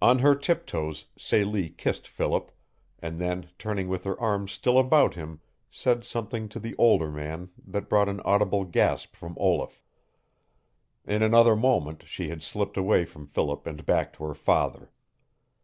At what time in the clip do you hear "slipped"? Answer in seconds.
12.42-12.76